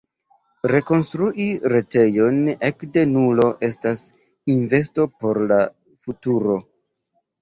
Rekonstrui 0.69 1.45
retejon 1.73 2.39
ekde 2.69 3.03
nulo 3.11 3.45
estas 3.69 4.03
investo 4.55 5.07
por 5.21 5.41
la 5.53 5.61
futuro. 6.07 6.57